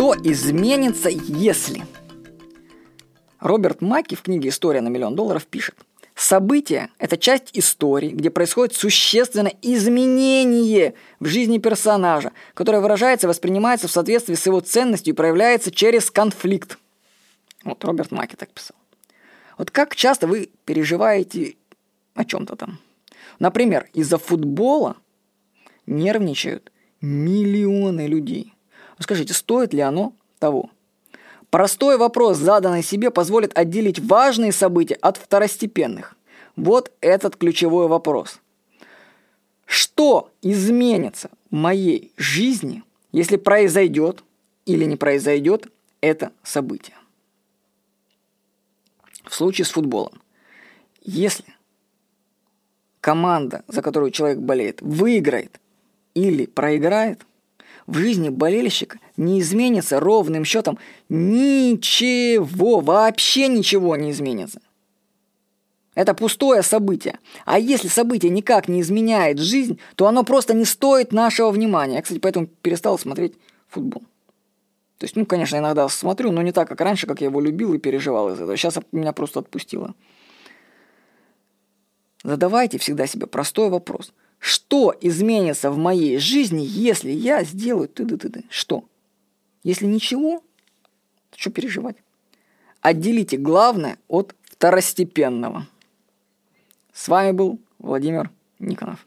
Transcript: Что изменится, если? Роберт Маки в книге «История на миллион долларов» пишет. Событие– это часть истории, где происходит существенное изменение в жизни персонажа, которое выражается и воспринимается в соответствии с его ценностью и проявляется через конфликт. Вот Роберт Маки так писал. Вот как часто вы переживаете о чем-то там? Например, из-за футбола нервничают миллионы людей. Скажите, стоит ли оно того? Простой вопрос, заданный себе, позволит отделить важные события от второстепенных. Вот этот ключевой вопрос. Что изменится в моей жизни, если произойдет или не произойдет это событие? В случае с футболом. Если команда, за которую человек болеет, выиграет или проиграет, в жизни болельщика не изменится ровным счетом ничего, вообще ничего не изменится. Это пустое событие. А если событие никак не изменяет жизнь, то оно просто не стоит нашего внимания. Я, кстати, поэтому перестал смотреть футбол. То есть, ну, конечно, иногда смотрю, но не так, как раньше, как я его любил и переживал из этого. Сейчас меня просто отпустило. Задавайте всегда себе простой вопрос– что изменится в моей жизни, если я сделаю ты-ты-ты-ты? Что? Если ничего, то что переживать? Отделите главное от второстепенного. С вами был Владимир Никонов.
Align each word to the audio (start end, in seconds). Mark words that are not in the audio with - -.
Что 0.00 0.14
изменится, 0.14 1.10
если? 1.10 1.84
Роберт 3.38 3.82
Маки 3.82 4.14
в 4.14 4.22
книге 4.22 4.48
«История 4.48 4.80
на 4.80 4.88
миллион 4.88 5.14
долларов» 5.14 5.46
пишет. 5.46 5.74
Событие– 6.14 6.88
это 6.98 7.18
часть 7.18 7.50
истории, 7.52 8.08
где 8.08 8.30
происходит 8.30 8.74
существенное 8.74 9.52
изменение 9.60 10.94
в 11.18 11.26
жизни 11.26 11.58
персонажа, 11.58 12.32
которое 12.54 12.80
выражается 12.80 13.26
и 13.26 13.28
воспринимается 13.28 13.88
в 13.88 13.90
соответствии 13.90 14.36
с 14.36 14.46
его 14.46 14.60
ценностью 14.60 15.12
и 15.12 15.14
проявляется 15.14 15.70
через 15.70 16.10
конфликт. 16.10 16.78
Вот 17.62 17.84
Роберт 17.84 18.10
Маки 18.10 18.36
так 18.36 18.48
писал. 18.52 18.78
Вот 19.58 19.70
как 19.70 19.94
часто 19.94 20.26
вы 20.26 20.48
переживаете 20.64 21.56
о 22.14 22.24
чем-то 22.24 22.56
там? 22.56 22.78
Например, 23.38 23.86
из-за 23.92 24.16
футбола 24.16 24.96
нервничают 25.84 26.72
миллионы 27.02 28.06
людей. 28.06 28.54
Скажите, 29.00 29.34
стоит 29.34 29.72
ли 29.72 29.80
оно 29.80 30.12
того? 30.38 30.70
Простой 31.48 31.96
вопрос, 31.96 32.36
заданный 32.36 32.82
себе, 32.82 33.10
позволит 33.10 33.56
отделить 33.58 33.98
важные 33.98 34.52
события 34.52 34.94
от 34.94 35.16
второстепенных. 35.16 36.16
Вот 36.54 36.92
этот 37.00 37.36
ключевой 37.36 37.88
вопрос. 37.88 38.40
Что 39.64 40.30
изменится 40.42 41.30
в 41.50 41.54
моей 41.54 42.12
жизни, 42.16 42.84
если 43.10 43.36
произойдет 43.36 44.22
или 44.66 44.84
не 44.84 44.96
произойдет 44.96 45.72
это 46.00 46.32
событие? 46.42 46.96
В 49.24 49.34
случае 49.34 49.64
с 49.64 49.70
футболом. 49.70 50.20
Если 51.02 51.54
команда, 53.00 53.64
за 53.66 53.80
которую 53.80 54.10
человек 54.10 54.38
болеет, 54.38 54.82
выиграет 54.82 55.58
или 56.14 56.46
проиграет, 56.46 57.24
в 57.90 57.96
жизни 57.96 58.28
болельщика 58.28 58.98
не 59.16 59.40
изменится 59.40 59.98
ровным 59.98 60.44
счетом 60.44 60.78
ничего, 61.08 62.80
вообще 62.80 63.48
ничего 63.48 63.96
не 63.96 64.12
изменится. 64.12 64.60
Это 65.96 66.14
пустое 66.14 66.62
событие. 66.62 67.18
А 67.44 67.58
если 67.58 67.88
событие 67.88 68.30
никак 68.30 68.68
не 68.68 68.80
изменяет 68.80 69.38
жизнь, 69.38 69.80
то 69.96 70.06
оно 70.06 70.22
просто 70.22 70.54
не 70.54 70.64
стоит 70.64 71.12
нашего 71.12 71.50
внимания. 71.50 71.96
Я, 71.96 72.02
кстати, 72.02 72.20
поэтому 72.20 72.46
перестал 72.46 72.96
смотреть 72.96 73.34
футбол. 73.68 74.02
То 74.98 75.04
есть, 75.04 75.16
ну, 75.16 75.26
конечно, 75.26 75.56
иногда 75.56 75.88
смотрю, 75.88 76.30
но 76.30 76.42
не 76.42 76.52
так, 76.52 76.68
как 76.68 76.80
раньше, 76.80 77.08
как 77.08 77.20
я 77.20 77.26
его 77.26 77.40
любил 77.40 77.74
и 77.74 77.78
переживал 77.78 78.28
из 78.30 78.34
этого. 78.34 78.56
Сейчас 78.56 78.78
меня 78.92 79.12
просто 79.12 79.40
отпустило. 79.40 79.94
Задавайте 82.22 82.78
всегда 82.78 83.06
себе 83.06 83.26
простой 83.26 83.68
вопрос– 83.68 84.12
что 84.40 84.96
изменится 85.00 85.70
в 85.70 85.76
моей 85.76 86.18
жизни, 86.18 86.62
если 86.66 87.10
я 87.10 87.44
сделаю 87.44 87.88
ты-ты-ты-ты? 87.88 88.44
Что? 88.48 88.84
Если 89.62 89.84
ничего, 89.84 90.42
то 91.30 91.38
что 91.38 91.50
переживать? 91.50 91.96
Отделите 92.80 93.36
главное 93.36 93.98
от 94.08 94.34
второстепенного. 94.42 95.68
С 96.94 97.08
вами 97.08 97.32
был 97.32 97.58
Владимир 97.78 98.30
Никонов. 98.58 99.06